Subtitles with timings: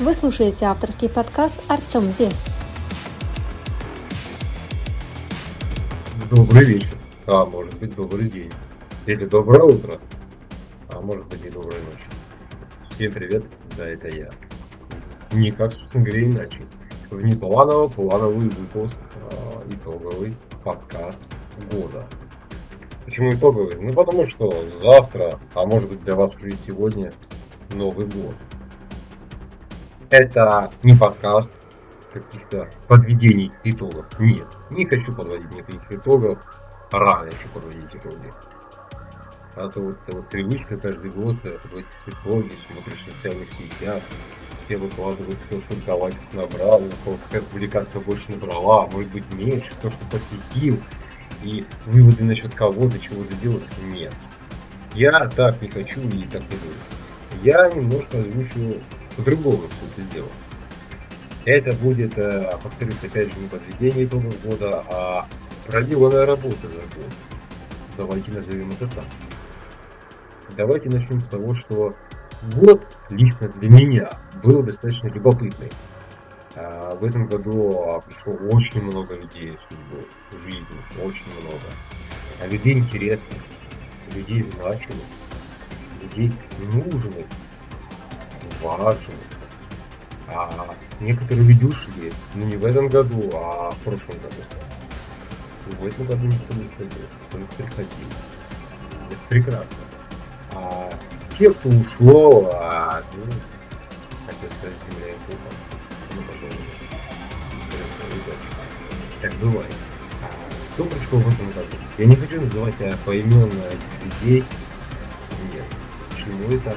[0.00, 2.50] Вы слушаете авторский подкаст «Артем Вест».
[6.30, 6.96] Добрый вечер,
[7.26, 8.50] а может быть добрый день,
[9.04, 10.00] или доброе утро,
[10.88, 12.06] а может быть и доброй ночи.
[12.82, 13.44] Всем привет,
[13.76, 14.30] да это я.
[15.32, 16.66] Никак, собственно говоря, иначе.
[17.10, 21.20] Внепланово плановый выпуск, а, итоговый подкаст
[21.70, 22.08] года.
[23.04, 23.76] Почему итоговый?
[23.78, 27.12] Ну потому что завтра, а может быть для вас уже и сегодня,
[27.74, 28.34] Новый год.
[30.10, 31.62] Это не подкаст
[32.12, 34.06] каких-то подведений итогов.
[34.18, 36.38] Нет, не хочу подводить никаких итогов.
[36.90, 38.32] Рано еще подводить итоги.
[39.54, 44.02] А то вот это вот привычка каждый год э, подводить итоги, смотришь социальных сетях,
[44.56, 49.70] все выкладывают, кто сколько лайков набрал, у какая публикация больше набрала, а может быть меньше,
[49.78, 50.80] кто что посетил,
[51.44, 53.62] и выводы насчет кого-то, чего-то делать.
[53.84, 54.14] Нет.
[54.94, 56.74] Я так не хочу и так не буду
[57.42, 58.80] я немножко озвучу
[59.16, 60.28] по-другому все это дело.
[61.44, 65.26] Это будет, э, повторюсь, опять же, не подведение итогов года, а
[65.66, 67.10] проделанная работа за год.
[67.96, 69.04] Давайте назовем это так.
[70.56, 71.94] Давайте начнем с того, что
[72.54, 74.10] год лично для меня
[74.42, 75.70] был достаточно любопытный.
[76.56, 80.66] А, в этом году пришло очень много людей в судьбу, в жизнь,
[81.02, 81.66] очень много.
[82.42, 83.38] А людей интересных,
[84.14, 85.06] людей значимых,
[86.02, 87.26] людей нужных,
[88.62, 89.16] важных.
[90.28, 94.42] А некоторые люди ушли, но не в этом году, а в прошлом году.
[95.78, 98.08] В этом году никто не ходил, только приходил.
[99.10, 99.78] Это прекрасно.
[100.52, 100.90] А
[101.38, 103.24] те, кто ушло, а, ну,
[104.26, 105.50] хотел сказать, земля и пупа.
[106.14, 106.80] Ну, пожалуй.
[109.22, 109.74] Так бывает.
[110.22, 111.76] А кто пришел в этом году?
[111.98, 114.44] Я не хочу называть а, поименно этих людей,
[116.08, 116.76] почему это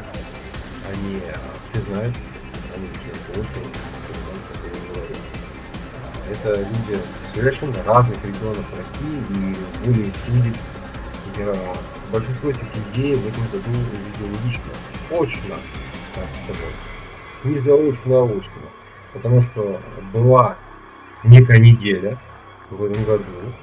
[0.91, 2.15] они а, все знают,
[2.75, 3.67] они все слушают,
[6.29, 6.99] это люди
[7.33, 10.53] совершенно разных регионов России и более люди.
[12.11, 14.71] Большинство этих людей в этом году увидел лично,
[15.09, 15.55] очно,
[16.13, 16.75] так сказать.
[17.43, 18.61] Не заочно, а очно.
[19.13, 19.81] Потому что
[20.13, 20.57] была
[21.23, 22.19] некая неделя
[22.69, 23.53] в этом году,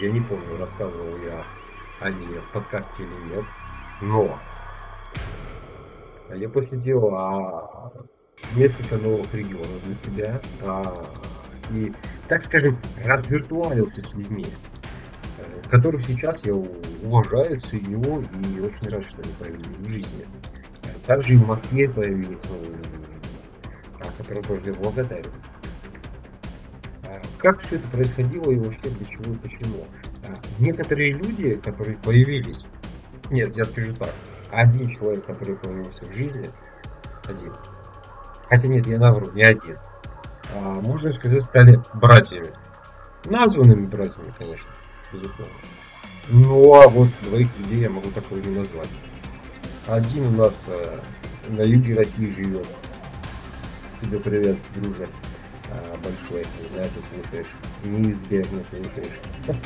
[0.00, 1.44] я не помню, рассказывал я
[2.00, 3.44] о ней в подкасте или нет,
[4.00, 4.38] но
[6.32, 7.92] я посетил а,
[8.56, 10.40] несколько новых регионов для себя.
[10.62, 11.06] А,
[11.70, 11.92] и,
[12.28, 14.46] так скажем, развиртуалился с людьми,
[15.38, 20.26] э, которых сейчас я уважаю, ценю и очень рад, что они появились в жизни.
[21.06, 23.14] Также и в Москве появились новые люди,
[24.18, 25.32] которым тоже я благодарен.
[27.02, 29.84] А как все это происходило и вообще для чего и почему?
[30.24, 32.66] А, некоторые люди, которые появились,
[33.30, 34.12] нет, я скажу так,
[34.54, 36.50] один человек, который появился в жизни,
[37.26, 37.52] один.
[38.48, 39.78] Хотя нет, я навру, не один.
[40.54, 42.50] А, можно сказать, стали братьями.
[43.24, 44.70] Названными братьями, конечно,
[45.12, 45.54] безусловно.
[46.28, 48.88] Ну а вот двоих людей я могу такого не назвать.
[49.86, 51.00] Один у нас э,
[51.48, 52.66] на юге России живет.
[54.00, 55.08] Тебе привет, друже.
[55.70, 57.46] А, большой, знаю, ты слушаешь.
[57.84, 59.20] Неизбежно слушаешь.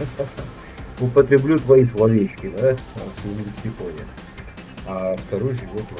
[1.00, 2.76] Употреблю твои словечки, да,
[3.22, 4.04] в лексиконе
[4.88, 5.98] а второй живет на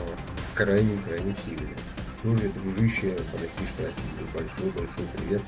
[0.55, 1.77] крайнем-крайнем севере.
[2.23, 3.93] Тоже дружище, братишка,
[4.35, 5.43] большой-большой привет.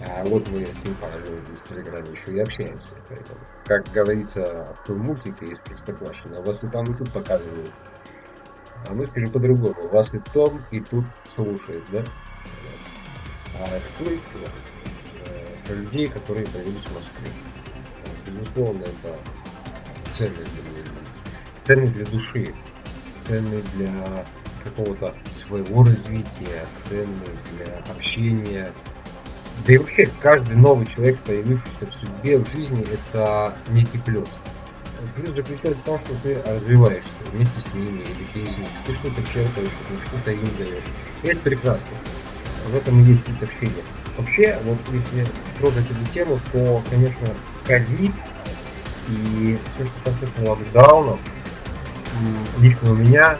[0.00, 2.92] А вот мы с ним параллельно здесь в Телеграме еще и общаемся.
[3.08, 7.70] Поэтому, как говорится в том мультике из Простоквашино, вас и там, и тут показывают.
[8.88, 9.88] А мы скажем по-другому.
[9.88, 12.02] Вас и там, и тут слушают, да?
[13.60, 14.18] А еще?
[15.66, 17.30] Про людей, которые появились в Москве.
[18.26, 19.18] Безусловно, это
[20.12, 20.90] ценный для меня.
[21.62, 22.54] Ценный для души
[23.26, 24.24] ценный для
[24.64, 27.06] какого-то своего развития, ценный
[27.52, 28.72] для общения.
[29.66, 34.28] Да и вообще каждый новый человек, появившийся в судьбе, в жизни, это некий плюс.
[35.14, 38.68] Плюс заключается в том, что ты развиваешься вместе с ними или без них.
[38.86, 39.68] Ты что-то черпаешь,
[40.08, 40.84] что-то им даешь.
[41.22, 41.96] И это прекрасно.
[42.70, 43.84] В этом и есть вид общения.
[44.16, 45.26] Вообще, вот если
[45.58, 47.28] трогать эту тему, то, конечно,
[47.66, 48.12] ковид
[49.08, 51.20] и все, что касается локдаунов,
[52.58, 53.38] лично у меня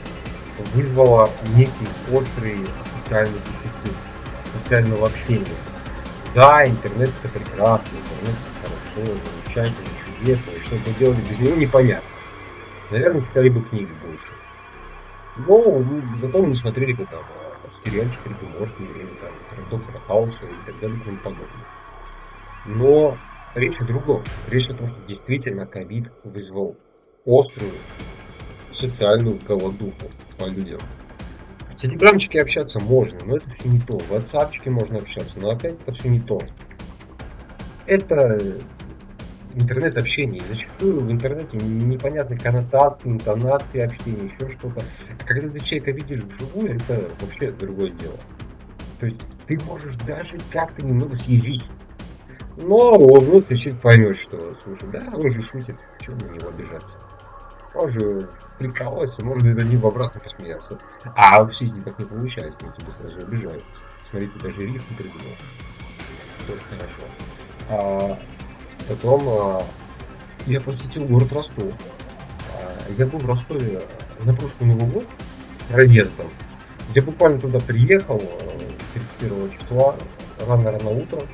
[0.75, 2.59] вызвало некий острый
[2.99, 3.93] социальный дефицит
[4.53, 5.47] социального общения.
[6.35, 9.89] Да, интернет это прекрасно, интернет это хорошо, замечательно,
[10.19, 12.09] чудесно, и что бы делали без него непонятно.
[12.91, 14.33] Наверное, читали бы книги больше.
[15.39, 19.33] Но ну, зато мы смотрели бы там а, сериальчик Рик Морти или там
[19.71, 21.67] Доктора Хауса и так далее и тому подобное.
[22.65, 23.19] Но
[23.55, 24.23] речь о другом.
[24.49, 26.77] Речь о том, что действительно ковид вызвал
[27.27, 27.73] острую
[28.79, 30.81] социальную голодуху по людям.
[31.71, 33.99] В телеграмчике общаться можно, но это все не то.
[33.99, 36.39] В WhatsApp можно общаться, но опять это все не то.
[37.87, 38.39] Это
[39.55, 40.43] интернет-общение.
[40.49, 44.83] Зачастую в интернете непонятные коннотации, интонации общения, еще что-то.
[45.21, 48.17] А когда ты человека видишь вживую, это вообще другое дело.
[49.01, 51.65] То есть ты можешь даже как-то немного съязвить.
[52.57, 56.99] Но улыбнуться, и человек поймет, что, слушай, да, он же шутит, чего на него обижаться.
[57.77, 58.29] Он же
[58.59, 60.79] прикалывается, можно это не в обратно посмеяться.
[61.15, 63.81] А в жизни так не получается, на тебя сразу обижаются.
[64.09, 65.35] Смотрите, даже риф не придумал.
[66.47, 67.03] Тоже хорошо.
[67.69, 68.19] А,
[68.89, 69.63] потом а,
[70.47, 71.75] я посетил город Ростов.
[72.55, 73.83] А, я был в Ростове
[74.21, 75.07] на прошлый Новый год
[75.69, 76.29] проездом.
[76.95, 78.23] Я буквально туда приехал
[79.19, 79.97] 31 а, числа,
[80.47, 81.29] рано-рано утром.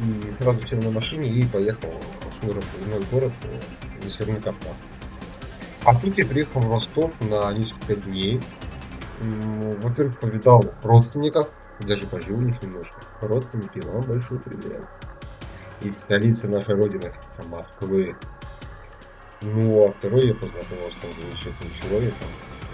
[0.00, 3.32] И сразу сел на машине и поехал в свой родной город,
[4.08, 4.76] Северный Кавказ.
[5.84, 8.40] А тут я приехал в Ростов на несколько дней.
[9.20, 11.48] Во-первых, повидал родственников,
[11.80, 13.00] даже пожил у них немножко.
[13.20, 14.82] Родственники, вам большой привет.
[15.80, 17.12] Из столицы нашей родины,
[17.46, 18.16] Москвы.
[19.42, 22.28] Ну, а второй я познакомился с замечательным человеком,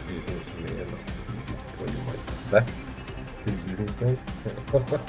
[0.09, 0.99] бизнесменом.
[1.77, 2.65] Твою мать, да?
[3.45, 4.19] Ты бизнесмен?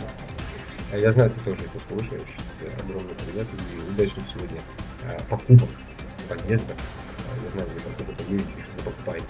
[0.92, 2.38] А я знаю, ты тоже это слушаешь.
[2.80, 4.62] Огромный привет и удачных сегодня
[5.04, 5.68] а, покупок,
[6.30, 6.78] подъездов
[7.44, 9.28] я знаю, вы там куда-то ездите, что-то покупаете.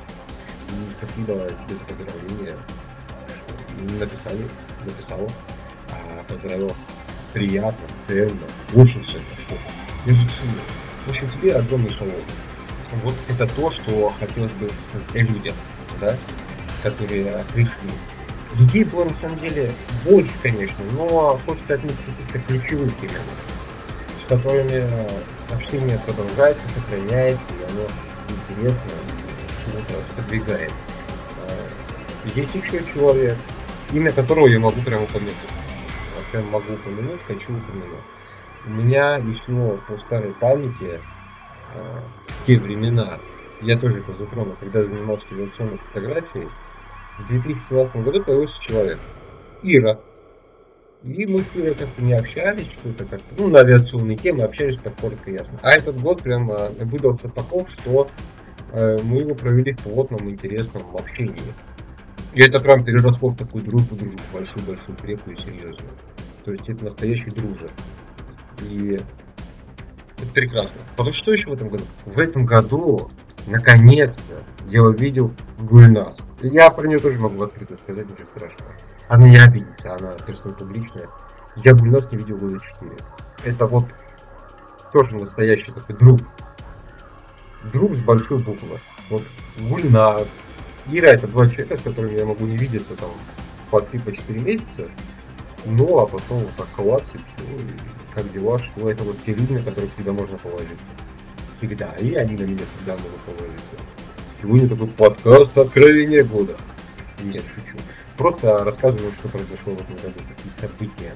[0.70, 2.56] И спасибо тебе за поздравление.
[4.00, 4.48] Написали,
[4.86, 5.30] написал,
[5.92, 6.74] а, поздравил.
[7.34, 9.58] Приятно, ценно, очень ценно, что
[10.06, 10.24] между
[11.06, 12.14] В общем, тебе огромный шалом.
[13.04, 15.56] Вот это то, что хотелось бы сказать людям,
[16.00, 16.16] да,
[16.82, 17.92] которые пришли.
[18.58, 19.70] Людей было на самом деле
[20.06, 23.20] больше, конечно, но хочется отметить каких-то ключевых именно,
[24.28, 24.86] которыми
[25.54, 27.88] общение продолжается, сохраняется, и оно
[28.30, 28.92] интересно,
[29.66, 30.74] чего-то сподвигает.
[31.48, 33.38] А, есть еще человек,
[33.92, 35.36] имя которого я могу прямо упомянуть.
[36.32, 38.04] Прям могу упомянуть, хочу упомянуть.
[38.66, 41.00] У меня еще по старой памяти
[41.76, 43.20] а, в те времена,
[43.62, 46.50] я тоже это затронул, когда занимался авиационной фотографией,
[47.20, 49.00] в 2017 году появился человек.
[49.64, 50.00] Ира,
[51.06, 54.96] и мы с ней как-то не общались, что-то как-то, ну, на авиационные темы общались так
[54.96, 55.60] коротко ясно.
[55.62, 58.10] А этот год прям э, выдался таков, что
[58.72, 61.54] э, мы его провели в плотном, интересном общении.
[62.34, 65.94] И это прям переросло в такую дружбу, дружбу большую-большую, крепкую серьезную.
[66.44, 67.72] То есть это настоящий дружек.
[68.68, 68.98] И
[70.18, 70.82] это прекрасно.
[70.98, 71.84] Потому что еще в этом году?
[72.06, 73.12] В этом году,
[73.48, 76.20] наконец-то, я увидел Гульнас.
[76.42, 78.72] Я про нее тоже могу открыто сказать, ничего страшного.
[79.08, 81.08] Она не обидится, она персона публичная.
[81.58, 82.92] Я Гульнас не видел года 4.
[83.44, 83.86] Это вот
[84.92, 86.22] тоже настоящий такой друг.
[87.72, 88.80] Друг с большой буквы.
[89.10, 89.24] Вот
[89.60, 90.28] Гульнас,
[90.88, 93.10] Ира это два человека, с которыми я могу не видеться там
[93.72, 94.88] по 3-4 по месяца.
[95.66, 99.34] Ну, а потом вот так клац и все, и как дела, что это вот те
[99.34, 100.76] люди, на которых всегда можно положиться.
[101.58, 101.92] Всегда.
[102.00, 103.76] И они на меня всегда могут положиться.
[104.42, 106.56] Сегодня такой подкаст «Откровение года».
[107.24, 107.78] Нет, шучу.
[108.18, 111.14] Просто рассказываю, что произошло в этом году, какие события.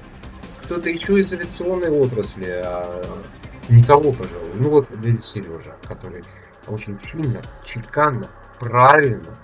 [0.64, 3.20] Кто-то еще из авиационной отрасли, а
[3.68, 4.54] никого, пожалуй.
[4.54, 6.22] Ну вот дядя Сережа, который
[6.66, 8.28] очень чинно, чеканно,
[8.58, 9.36] правильно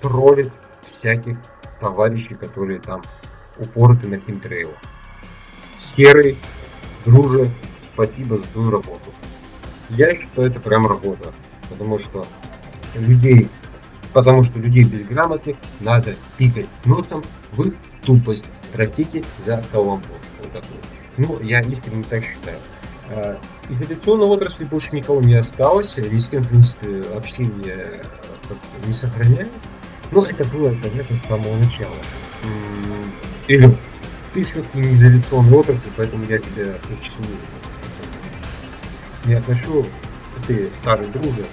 [0.00, 0.52] троллит
[0.86, 1.38] всяких
[1.80, 3.02] товарищей, которые там
[3.58, 4.78] упороты на химтрейлах.
[5.76, 6.36] Серый,
[7.04, 7.50] друже,
[7.92, 9.12] спасибо за твою работу.
[9.90, 11.32] Я считаю, это прям работа,
[11.68, 12.26] потому что
[12.94, 13.50] людей
[14.12, 17.72] потому что людей безграмотных надо тыкать носом в
[18.04, 18.44] тупость.
[18.72, 20.16] Простите за каламбур.
[20.38, 20.64] Вот.
[21.16, 22.58] Ну, я искренне так считаю.
[23.10, 28.00] А, из авиационной отрасли больше никого не осталось, ни с кем, в принципе, общение
[28.86, 29.48] не сохраняю.
[30.10, 31.94] Но это было понятно с самого начала.
[33.48, 33.76] Или
[34.32, 37.26] ты все-таки не из авиационной отрасли, поэтому я тебя очень
[39.24, 39.86] не отношу,
[40.46, 41.46] ты старый дружок,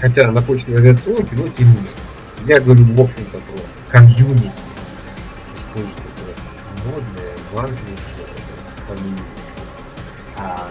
[0.00, 1.90] хотя на почве авиационки, но тем не менее.
[2.46, 4.50] Я говорю, в общем-то, про комьюнити.
[5.56, 7.78] Использую такое модное, важное
[10.36, 10.68] а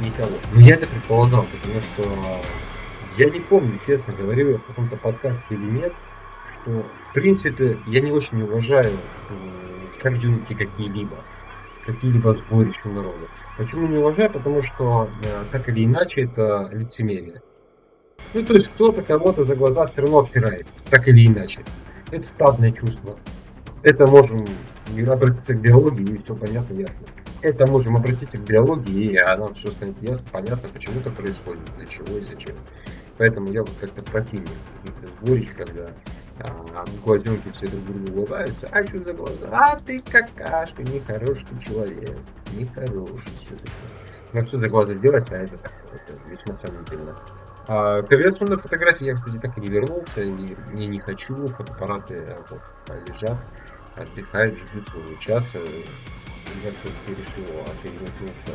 [0.00, 0.38] никого.
[0.52, 2.42] Но я это предполагал, потому что
[3.18, 5.92] я не помню, честно говорю, в каком-то подкасте или нет,
[6.54, 8.98] что, в принципе, я не очень уважаю
[10.02, 11.16] комьюнити какие-либо,
[11.84, 13.28] какие-либо сборища народа.
[13.60, 14.32] Почему не уважаю?
[14.32, 17.42] Потому что, э, так или иначе, это лицемерие.
[18.32, 21.62] Ну, то есть кто-то кого-то за глаза все равно обсирает, так или иначе.
[22.10, 23.18] Это стадное чувство.
[23.82, 24.46] Это можем
[25.06, 27.02] обратиться к биологии, и все понятно, ясно.
[27.42, 31.84] Это можем обратиться к биологии, и нам все станет ясно, понятно, почему это происходит, для
[31.84, 32.56] чего и зачем.
[33.18, 34.48] Поэтому я вот как-то противник
[34.80, 35.90] каких-то сборищ, когда
[36.42, 38.68] а, глазенки все друг другу улыбаются.
[38.72, 39.48] А что за глаза?
[39.52, 42.16] А ты какашка, нехороший ты человек.
[42.52, 44.00] Нехороший, все такое.
[44.32, 45.58] Ну что за глаза делать, а это
[45.92, 47.16] это весьма сомнительно.
[47.66, 52.36] А, к операционной фотографии я, кстати, так и не вернулся, и не, не хочу, фотоаппараты
[52.50, 52.62] вот,
[53.08, 53.38] лежат,
[53.96, 55.58] отдыхают, ждут своего часа.
[55.58, 57.44] Я все-таки решил
[57.82, 58.52] переметнуться,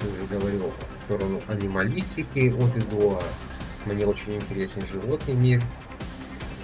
[0.00, 3.22] как уже говорил, в сторону анималистики от и до.
[3.86, 5.62] Мне очень интересен животный мир,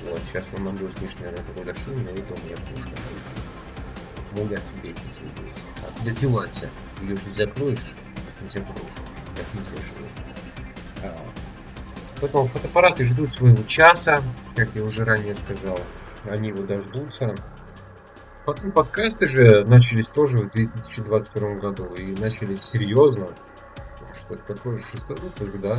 [0.05, 2.91] вот, сейчас вам могу услышать, наверное, какой-то шум, но это у меня пушка.
[4.33, 5.57] Муля бесится здесь.
[5.83, 6.05] А.
[7.03, 7.95] Ее же не закроешь,
[8.51, 8.95] закроешь.
[9.37, 9.97] Как не слышал.
[11.03, 11.17] А,
[12.21, 14.23] потом фотоаппараты ждут своего часа,
[14.55, 15.79] как я уже ранее сказал.
[16.25, 17.35] Они его дождутся.
[18.45, 23.29] Потом подкасты же начались тоже в 2021 году и начались серьезно.
[24.15, 25.77] Что это какой шестой выпуск, да?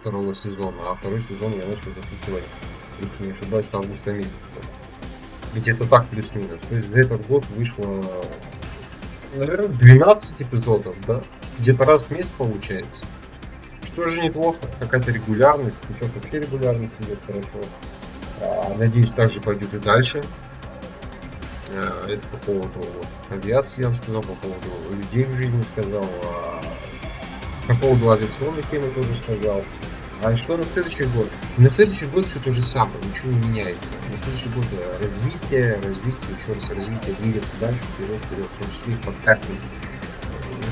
[0.00, 2.44] Второго сезона, а второй сезон я начал записывать
[3.00, 4.60] если не ошибаюсь, августа месяца.
[5.54, 6.60] Где-то так плюс-минус.
[6.68, 8.04] То есть за этот год вышло,
[9.34, 11.22] наверное, 12 эпизодов, да?
[11.58, 13.06] Где-то раз в месяц получается.
[13.84, 15.76] Что же неплохо, какая-то регулярность.
[15.88, 17.68] Сейчас вообще регулярность идет хорошо.
[18.40, 20.22] А, надеюсь, также пойдет и дальше.
[21.70, 26.04] А, это по поводу вот, авиации, я вам сказал, по поводу людей в жизни сказал,
[26.24, 26.60] а
[27.66, 29.62] по поводу авиационной темы тоже сказал.
[30.22, 31.28] А что на следующий год?
[31.58, 33.86] На следующий год все то же самое, ничего не меняется.
[34.10, 34.64] На следующий год
[35.00, 39.58] развитие, развитие, еще раз развитие двигаться дальше, вперед, вперед, в том числе и подкастинг.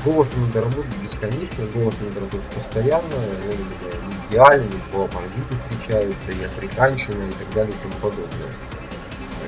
[0.03, 7.23] Голосом надо работать бесконечно, голосом надо работать постоянно, он идеальный, по паразиты встречаются, и африканщина,
[7.23, 8.51] и так далее, и тому подобное.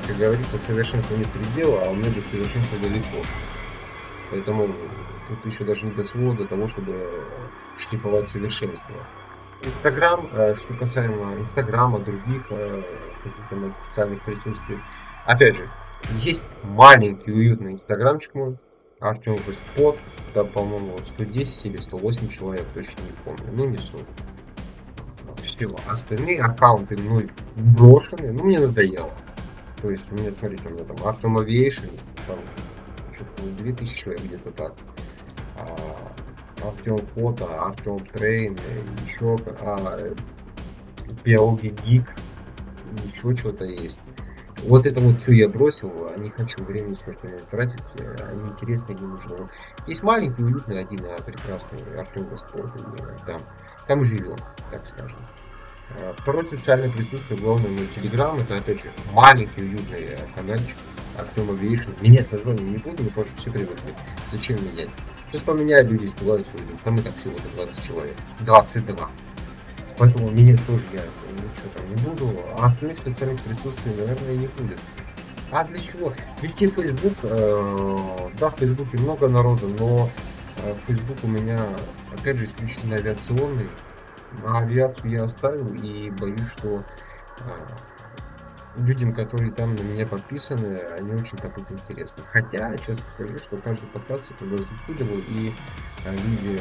[0.05, 3.17] Как говорится, совершенство нет предела, а у до совершенства далеко.
[4.31, 4.69] Поэтому
[5.27, 7.23] тут еще даже не дошло до того, чтобы
[7.77, 8.95] шлифовать совершенство.
[9.63, 12.83] Инстаграм, э, что касаемо Инстаграма, других э,
[13.23, 14.79] каких-то социальных присутствий.
[15.25, 15.69] Опять же,
[16.11, 18.57] есть маленький уютный Инстаграмчик мой,
[18.99, 19.97] Артем Вестпот,
[20.33, 24.05] да, по-моему, 110 или 108 человек, точно не помню, ну не суть.
[25.43, 29.13] Все, остальные аккаунты мной брошены, ну мне надоело.
[29.81, 31.89] То есть у меня, смотрите, у меня там Артем Aviation,
[32.25, 32.37] там
[33.13, 34.73] что-то 2000 человек где-то так.
[36.63, 38.57] Артем Фото, Артем Train,
[39.05, 40.13] еще а,
[41.23, 42.05] Biology Geek,
[43.13, 44.01] еще что-то есть.
[44.63, 47.83] Вот это вот все я бросил, а не хочу времени столько тратить,
[48.27, 49.47] они интересные, не нужны.
[49.85, 52.71] Есть маленький, уютный, один а, прекрасный Артем Господ,
[53.25, 53.41] там,
[53.87, 54.37] там живем,
[54.71, 55.19] так скажем.
[55.91, 60.77] А, второе социальное присутствие, главное, мой Телеграм, это опять же маленький, уютный каналчик
[61.17, 61.93] Артема Вишин.
[62.01, 63.93] Менять название не буду, потому что все привыкли.
[64.31, 64.89] Зачем менять?
[65.29, 66.81] Сейчас поменяют люди, испугаются уйдут.
[66.83, 68.15] Там и так всего-то 20 человек.
[68.39, 69.09] 22.
[69.97, 71.01] Поэтому меня тоже я
[71.33, 72.39] ничего там не буду.
[72.57, 74.79] А остальных социальных присутствий, наверное, не будет.
[75.51, 76.13] А для чего?
[76.41, 80.09] Вести Facebook, э, да, в Фейсбуке много народа, но
[80.57, 81.59] э, Facebook у меня,
[82.13, 83.69] опять же, исключительно авиационный.
[84.45, 86.83] А авиацию я оставил и боюсь, что
[87.39, 87.43] э,
[88.75, 92.23] людям, которые там на меня подписаны, они очень вот интересны.
[92.31, 95.53] Хотя, честно скажу, что каждый подкаст я туда закидываю, и
[96.05, 96.59] а, люди,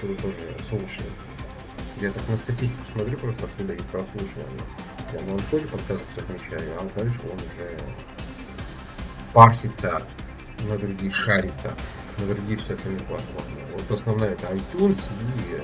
[0.00, 0.36] которые тоже
[0.68, 1.12] слушают.
[2.00, 4.64] Я так на статистику смотрю просто откуда их прослушивания.
[5.12, 7.78] Я на Анатолий подкаст отмечаю, а дальше он уже
[9.32, 10.02] парсится
[10.68, 11.74] на другие, шарится
[12.18, 13.60] на другие все остальные платформы.
[13.72, 15.60] Вот основная это iTunes и э,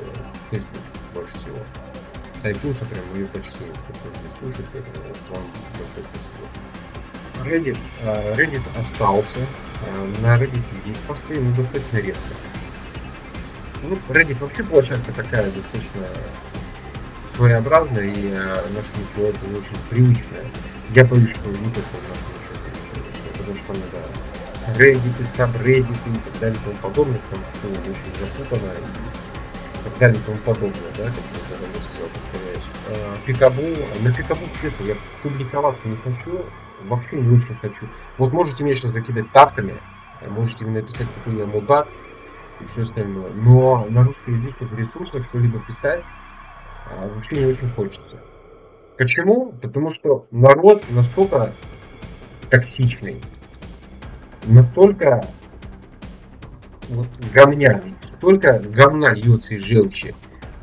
[0.51, 1.59] Facebook больше всего
[2.37, 5.43] с iTunes прям ее почти никто не слушает, поэтому вам
[5.79, 6.49] большое спасибо.
[7.45, 9.39] Reddit, uh, Reddit остался.
[9.39, 12.21] Uh, на Reddit есть посты, но достаточно редко.
[13.83, 16.07] Ну, Reddit вообще площадка такая достаточно
[17.37, 20.45] своеобразная и uh, нашему человеку очень привычная.
[20.91, 22.65] Я боюсь, что не только нашему человеку
[23.39, 28.73] потому что надо Reddit, сабреддиты и так далее и тому подобное, там все очень запутано
[28.73, 29.14] и
[29.85, 32.65] так далее и тому подобное, да, как я уже сказал, повторяюсь.
[32.89, 33.63] А, Пикабу,
[34.03, 36.45] на Пикабу, честно, я публиковаться не хочу,
[36.85, 37.87] вообще не очень хочу.
[38.19, 39.81] Вот можете меня сейчас закидать тапками,
[40.29, 41.89] можете мне написать, какой я мудак
[42.61, 46.03] и все остальное, но на русскоязычных ресурсах что-либо писать
[46.87, 48.21] а, вообще не очень хочется.
[48.97, 49.53] Почему?
[49.61, 51.53] Потому что народ настолько
[52.49, 53.21] токсичный,
[54.45, 55.27] настолько
[56.89, 60.15] вот, говняный, столько говна льется из желчи,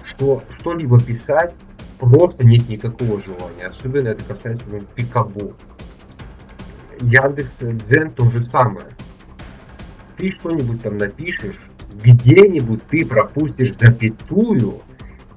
[0.03, 1.53] что что-либо писать
[1.99, 3.67] просто нет никакого желания.
[3.67, 5.53] Особенно это касается ну, Пикабу.
[6.99, 8.87] Яндекс Дзен то же самое.
[10.17, 11.59] Ты что-нибудь там напишешь,
[12.03, 14.81] где-нибудь ты пропустишь запятую,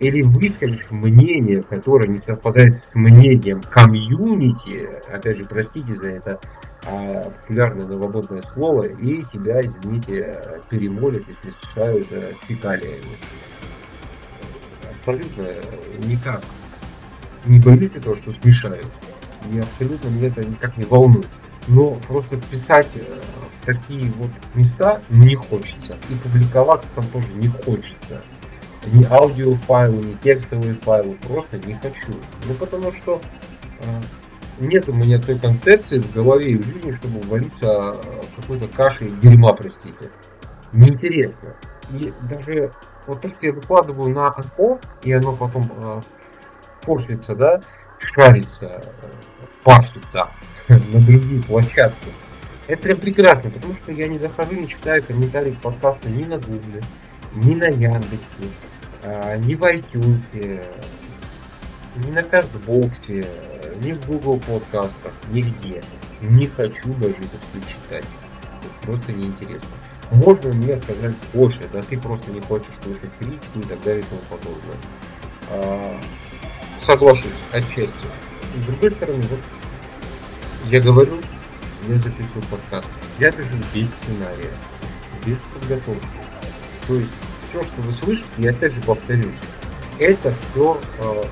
[0.00, 6.40] или высказать мнение, которое не совпадает с мнением комьюнити, опять же, простите за это
[6.84, 13.16] популярное новомодное слово, и тебя, извините, перемолят и смешают с фекалиями.
[14.98, 15.46] Абсолютно
[16.06, 16.42] никак
[17.46, 18.86] не боюсь этого, что смешают.
[19.52, 21.28] И абсолютно меня это никак не волнует.
[21.66, 23.20] Но просто писать э,
[23.60, 25.96] в такие вот места не хочется.
[26.08, 28.22] И публиковаться там тоже не хочется.
[28.86, 31.16] Ни аудиофайлы, ни текстовые файлы.
[31.26, 32.12] Просто не хочу.
[32.46, 33.20] Ну потому что
[33.80, 34.00] э,
[34.58, 39.10] нет у меня той концепции в голове и в жизни, чтобы ввалиться в какой-то кашей
[39.18, 40.10] дерьма, простите.
[40.72, 41.54] Неинтересно.
[41.92, 42.72] И даже
[43.06, 46.02] вот то, что я выкладываю на АКО, и оно потом
[46.86, 47.60] э, да,
[47.98, 48.82] шарится,
[49.62, 50.30] пашется
[50.68, 52.08] на другие площадки.
[52.66, 56.38] Это прям прекрасно, потому что я не захожу, не читаю комментарии к подкасту ни на
[56.38, 56.82] Гугле,
[57.34, 58.48] ни на Яндексе,
[59.02, 60.22] а, ни в iTunes,
[61.96, 63.26] ни на Кастбоксе,
[63.82, 65.82] ни в Google подкастах, нигде.
[66.20, 68.04] Не хочу даже это все читать.
[68.82, 69.68] Просто неинтересно.
[70.10, 74.06] Можно мне сказать, слушай, да ты просто не хочешь слышать критику и так далее и
[74.06, 74.76] тому подобное.
[75.50, 76.00] А,
[76.84, 78.06] соглашусь отчасти.
[78.56, 79.40] С другой стороны, вот
[80.70, 81.18] я говорю,
[81.88, 82.88] я записываю подкаст.
[83.18, 84.50] Я пишу без сценария,
[85.26, 86.08] без подготовки.
[86.86, 87.12] То есть
[87.48, 89.34] все, что вы слышите, я опять же повторюсь,
[89.98, 91.22] это все э,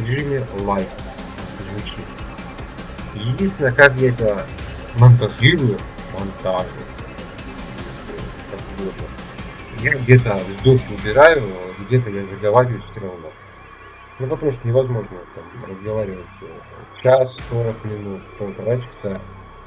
[0.00, 0.88] в режиме live
[1.70, 2.04] звучит.
[3.14, 4.46] Единственное, как я это
[4.98, 5.78] монтажирую,
[6.12, 6.68] монтажу,
[9.82, 11.42] я где-то вздох убираю,
[11.86, 13.28] где-то я заговариваюсь все равно.
[14.18, 19.20] Ну, потому что невозможно там разговаривать э, час, 40 минут, полтора часа,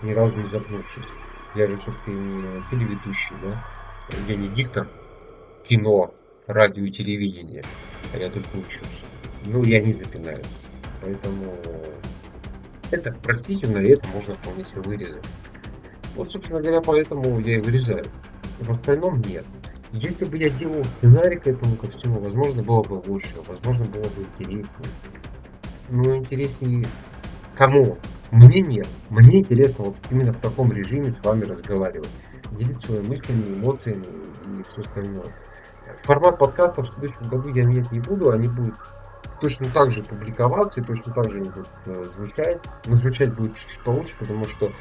[0.03, 1.07] ни разу не запнувшись.
[1.55, 3.63] Я же все-таки не телеведущий, да?
[4.27, 4.87] Я не диктор
[5.67, 6.13] кино,
[6.45, 7.63] радио и телевидения,
[8.13, 9.03] а я только учусь.
[9.45, 10.61] Ну, я не запинаюсь.
[11.01, 11.55] Поэтому
[12.91, 15.25] это простительно, и это можно вполне себе вырезать.
[16.15, 18.05] Вот, собственно говоря, поэтому я и вырезаю.
[18.59, 19.45] В остальном нет.
[19.91, 24.03] Если бы я делал сценарий к этому ко всему, возможно, было бы лучше, возможно, было
[24.03, 24.89] бы интереснее.
[25.89, 26.85] Но интереснее
[27.55, 27.97] кому?
[28.31, 28.87] Мне нет.
[29.09, 32.09] Мне интересно вот именно в таком режиме с вами разговаривать.
[32.51, 35.31] Делиться своими мыслями, эмоциями и все остальное.
[36.03, 38.75] Формат подкастов в следующем году я менять не буду, они будут
[39.43, 42.61] точно так же публиковаться и точно так же они будут э, звучать.
[42.85, 44.71] Но звучать будет чуть-чуть получше, потому что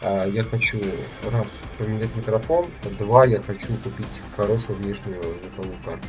[0.00, 0.78] э, я хочу,
[1.32, 2.66] раз, поменять микрофон,
[3.00, 4.06] два, я хочу купить
[4.36, 6.06] хорошую внешнюю звуковую карту.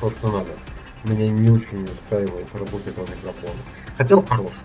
[0.00, 0.50] То, что надо.
[1.02, 3.60] Меня не очень устраивает работа этого микрофона.
[3.98, 4.62] Хотя он хороший.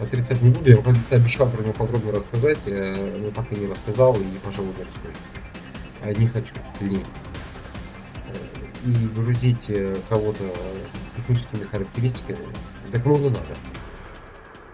[0.00, 4.24] Отрицать не буду, я обещал про него подробно рассказать, но так и не рассказал и,
[4.44, 5.14] пожалуй, не расскажу.
[6.02, 7.06] А не хочу, лень.
[8.84, 10.44] И грузить э, кого-то
[11.16, 12.46] техническими характеристиками,
[12.92, 13.56] так много надо.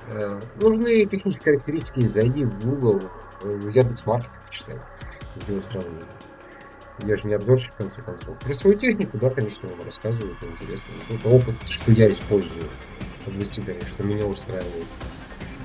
[0.08, 3.00] Э, нужны технические характеристики, зайди в Google,
[3.42, 4.76] э, в Яндекс.Маркет почитай,
[5.36, 6.06] сделай сравнение.
[7.04, 8.38] Я же не обзорщик, в конце концов.
[8.38, 10.88] Про свою технику, да, конечно, вам рассказываю, это интересно.
[11.08, 12.66] Это опыт, что я использую
[13.26, 14.86] в достижении, что меня устраивает.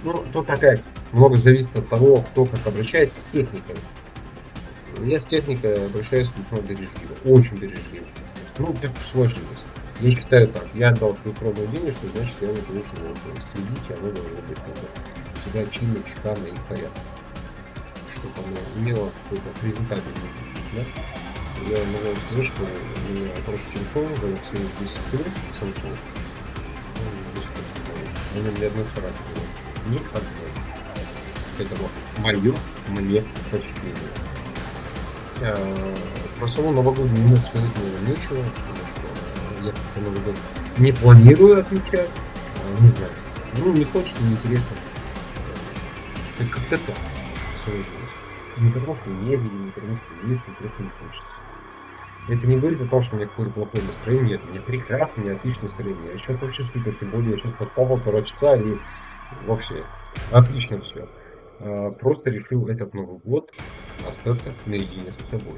[0.03, 3.75] Ну, тут опять много зависит от того, кто как обращается с техникой.
[5.03, 8.05] Я с техникой обращаюсь весьма бережливо, очень бережливо.
[8.59, 9.64] Ну, так сложилось.
[10.01, 10.65] Я считаю так.
[10.73, 13.15] Я отдал пробную денежку, значит, я не должен его
[13.53, 14.87] следить, оно должно быть надо
[15.39, 17.01] всегда чинно, шикарно и в порядке.
[18.11, 20.63] Чтобы оно имело какой-то презентабельный вид.
[20.75, 20.81] Да?
[21.69, 25.27] Я могу сказать, что у меня хороший телефон, Galaxy S10 Plus,
[25.61, 25.97] Samsung.
[26.97, 27.41] Ну,
[28.35, 29.45] на нем ни одной царапины.
[29.87, 30.51] Ни одной.
[31.57, 32.53] Поэтому мое
[32.89, 34.11] мне впечатление.
[35.41, 35.95] А,
[36.39, 38.43] про саму новогоднюю минуту сказать мне нечего,
[39.65, 40.35] я по Новый год
[40.77, 42.09] не планирую отмечать.
[42.09, 43.11] А, не знаю.
[43.57, 44.75] Ну, не хочется, неинтересно.
[46.37, 46.95] Как-то так
[47.63, 47.87] сложилось.
[48.57, 51.35] Не потому что не видим, не потому что есть, мне просто не хочется.
[52.27, 54.29] Это не говорит о том, что у меня какое-то плохое настроение.
[54.29, 56.13] Нет, у меня прекрасно, у меня отличное настроение.
[56.13, 58.77] Я сейчас вообще супер, тем более я сейчас поспал полтора часа и
[59.45, 59.83] вообще
[60.31, 61.07] отлично все.
[61.59, 63.53] А, просто решил этот Новый год
[64.09, 65.57] остаться наедине с собой.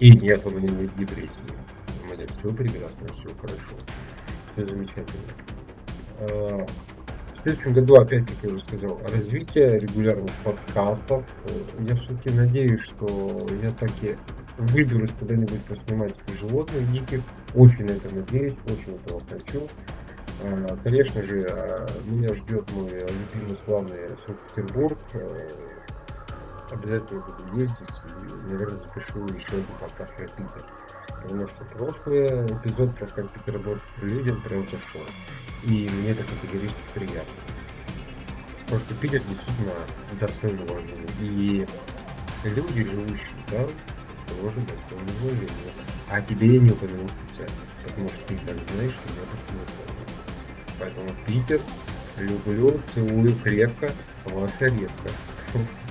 [0.00, 1.40] И нет, у меня нет депрессии
[2.24, 3.76] сказать, все прекрасно, все хорошо,
[4.52, 5.22] все замечательно.
[6.20, 6.66] А,
[7.36, 11.24] в следующем году, опять, как я уже сказал, развитие регулярных подкастов.
[11.78, 14.16] Я все-таки надеюсь, что я таки
[14.56, 17.20] выберусь куда-нибудь поснимать животных диких.
[17.54, 19.68] Очень на это надеюсь, очень этого хочу.
[20.42, 24.98] А, конечно же, а, меня ждет мой любимый славный Санкт-Петербург.
[26.70, 30.64] Обязательно буду ездить и, наверное, запишу еще один подкаст про Питер.
[31.24, 35.00] Потому что прошлый эпизод про Питер работает людям прям зашло.
[35.64, 37.34] И мне это категорически приятно.
[38.64, 39.72] Потому что Питер действительно
[40.20, 41.08] достоин уважения.
[41.20, 41.66] И
[42.44, 43.18] люди, живущие
[43.50, 43.66] там,
[44.28, 45.72] тоже достойны уважения.
[46.10, 49.64] А тебе я не упомянул специально, потому что ты так знаешь, что я так не
[49.78, 50.04] помню.
[50.78, 51.60] Поэтому Питер,
[52.18, 53.90] люблю, целую крепко,
[54.26, 55.10] ваша редко.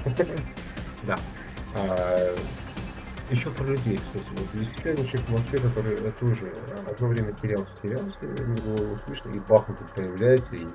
[1.06, 1.19] Да.
[3.30, 4.26] А, еще про людей, кстати.
[4.32, 6.54] Вот есть еще один человек в Москве, который тоже
[6.90, 10.68] одно время терялся, терялся, не было его слышно, и Бахмут тут появляется, и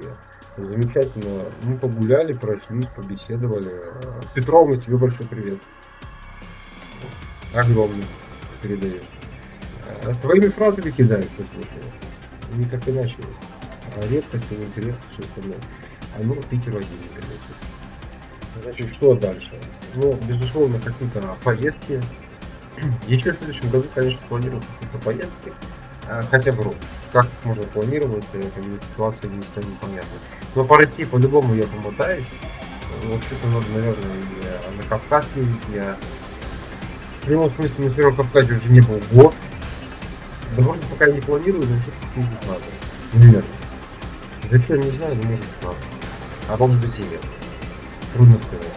[0.57, 1.45] замечательно.
[1.63, 3.81] Мы погуляли, прошлись, побеседовали.
[4.35, 5.61] Петровна, тебе большой привет.
[7.55, 8.05] Огромный
[8.63, 9.01] передаю.
[10.05, 11.83] А твоими фразами кидают, послушай.
[12.57, 13.17] Никак иначе.
[13.97, 15.59] А редко, ценит редко, все остальное.
[16.17, 18.63] А ну, Питеру один не.
[18.63, 19.55] Значит, что дальше?
[19.95, 22.01] Ну, безусловно, какие-то поездки.
[23.07, 25.53] Еще в следующем году, конечно, планирую какие-то поездки.
[26.09, 26.75] А, хотя бы
[27.13, 28.63] как можно планировать, это
[28.93, 30.19] ситуация не станет непонятной.
[30.55, 32.25] Но по России по-любому я помотаюсь.
[33.05, 35.63] Вообще-то надо, наверное, и на Кавказ ездить.
[35.75, 35.97] Я
[37.23, 39.35] в прямом смысле на Северном Кавказе уже не был год.
[40.57, 42.63] Да вроде пока не планирую, но все-таки съездить надо.
[43.13, 43.45] Наверное.
[44.45, 45.77] Зачем, не знаю, но может быть надо.
[46.49, 47.21] А может быть и нет.
[48.15, 48.75] Трудно сказать.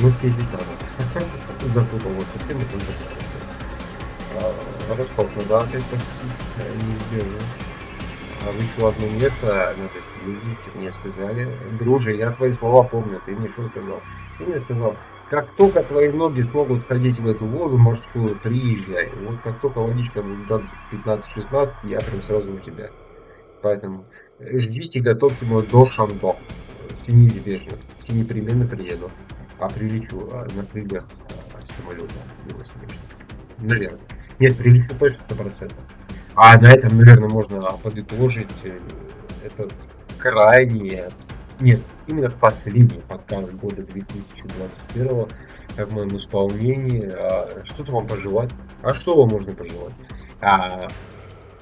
[0.00, 0.85] Ну, съездить надо.
[1.74, 3.36] Запутал вот совсем, и сам запутался.
[4.40, 7.38] А, Ростов надо опять посетить, неизбежно.
[8.46, 13.48] А вышло одно место, надо съездить, мне сказали, друже, я твои слова помню, ты мне
[13.48, 14.00] что сказал?
[14.38, 14.96] Ты мне сказал,
[15.28, 19.10] как только твои ноги смогут сходить в эту воду морскую, приезжай.
[19.24, 22.90] Вот как только водичка будет градусов 15-16, я прям сразу у тебя.
[23.60, 24.04] Поэтому
[24.38, 26.36] ждите, готовьте мой до Шандо.
[27.02, 27.72] Все неизбежно.
[27.96, 29.10] Все непременно приеду.
[29.58, 31.04] А прилечу а, на крыльях
[31.54, 32.14] а, самолета.
[32.50, 32.94] Было смешно.
[33.58, 34.00] Наверное.
[34.38, 35.72] Нет, прилечу точно 100%.
[36.34, 38.78] А на этом, наверное, можно подытожить э,
[39.44, 39.72] этот
[40.18, 41.08] крайне...
[41.58, 45.26] Нет, именно последний подкаст года 2021
[45.78, 47.10] в моем исполнении.
[47.10, 48.50] А, что-то вам пожелать?
[48.82, 49.94] А что вам можно пожелать?
[50.42, 50.86] А,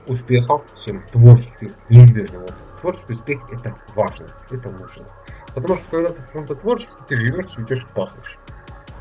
[0.08, 2.48] успехов всем творческих, неизбежного.
[2.80, 5.06] Творческий успех это важно, это нужно.
[5.54, 8.38] Потому что когда ты в каком-то творчестве, ты живешь, цветешь, пахнешь.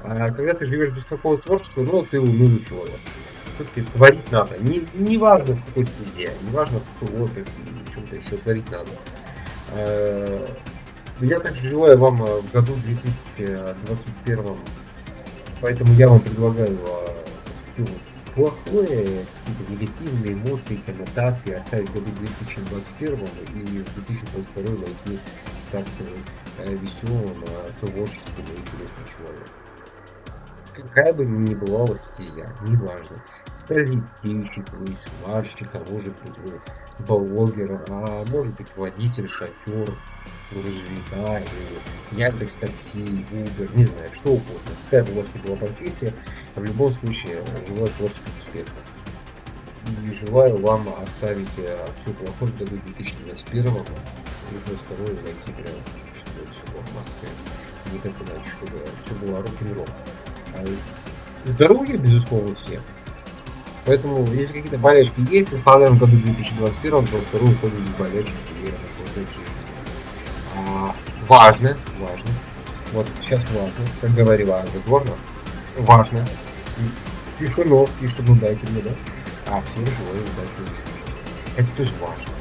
[0.03, 2.99] А когда ты живешь без какого творчества, ну, ты унылый человек.
[3.55, 4.57] Все-таки творить надо.
[4.59, 7.51] Не, не важно в какой стезе, не важно в какой отрасли,
[7.93, 8.89] чем-то еще творить надо.
[9.71, 10.47] А,
[11.21, 14.57] я также желаю вам в году 2021,
[15.61, 17.13] поэтому я вам предлагаю а,
[18.35, 25.19] плохое, какие-то негативные эмоции, коннотации оставить в году 2021 и в 2022 войти,
[25.71, 25.85] так
[26.59, 27.43] э, веселым,
[27.79, 29.53] творческим и интересным человеком.
[30.73, 33.23] Какая бы ни была стезя, неважно.
[33.59, 36.59] Стали пильщик, вы сварщик, а может быть вы
[37.05, 39.95] блогер, а может быть водитель, шофер,
[40.51, 44.71] грузовика, или Яндекс Такси, Uber, не знаю, что угодно.
[44.85, 46.13] Какая бы у вас ни была профессия,
[46.55, 48.73] в любом случае желаю творческих успехов.
[50.03, 53.69] И желаю вам оставить э, все плохое в году 2021 и
[54.51, 55.75] 2022 найти прям,
[56.13, 57.29] чтобы все было в Москве.
[57.91, 59.87] Никак иначе, чтобы все было рок-н-ролл.
[60.55, 62.81] А здоровье, безусловно, всем.
[63.85, 69.33] Поэтому, если какие-то болячки есть, оставляем в году 2021, 2022 уходим без болячек и наслаждаемся
[69.33, 69.62] жизнью.
[71.27, 72.31] Важно, важно,
[72.91, 75.15] вот сейчас важно, как говорила Задорна,
[75.77, 76.25] важно,
[77.39, 78.91] тишину чтобы дайте мне, да,
[79.47, 81.61] а всем желаю удачи и.
[81.61, 82.33] Это тоже важно.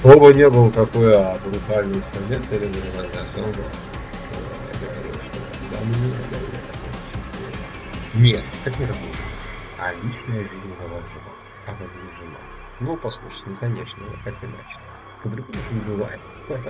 [0.00, 3.12] Кто бы не был какой а, брутальный самец или говорил,
[5.22, 5.38] что
[5.70, 6.12] да, мне
[8.14, 9.16] нет, так не работает.
[9.78, 11.20] А личная жизнь важна,
[11.66, 11.70] а
[12.18, 12.40] жена.
[12.80, 14.80] Ну, послушайте, ну, конечно, как иначе.
[15.22, 16.20] По-другому не бывает.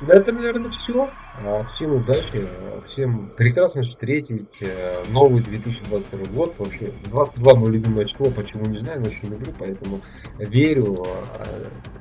[0.00, 1.10] На этом, наверное, все.
[1.42, 2.48] А, всем удачи,
[2.86, 6.54] всем прекрасно встретить э, новый 2022 год.
[6.58, 10.00] Вообще, 22 мое любимое число, почему не знаю, но очень люблю, поэтому
[10.38, 11.44] верю, а,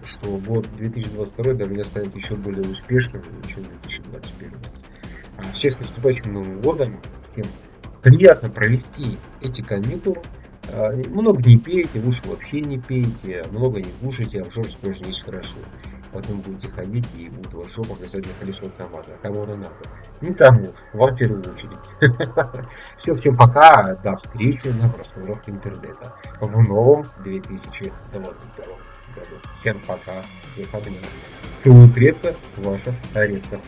[0.05, 4.53] что год 2022 для меня станет еще более успешным, чем 2021.
[5.53, 7.01] Всех с наступающим Новым годом.
[7.33, 7.47] Всем
[8.01, 10.21] приятно провести эти каникулы.
[11.09, 15.23] Много не пейте, лучше вообще не пейте, много не кушайте, а в жопе тоже есть
[15.23, 15.57] хорошо
[16.11, 19.17] потом будете ходить и будут ваш жопа на колесо КамАЗа.
[19.21, 19.75] Кому оно надо?
[20.21, 22.65] Не тому, вам в первую очередь.
[22.97, 28.65] Все, всем пока, до встречи на просторах интернета в новом 2022
[29.15, 29.35] году.
[29.61, 30.95] Всем пока, всех обнял.
[31.63, 33.59] Целую крепко, ваша Редко.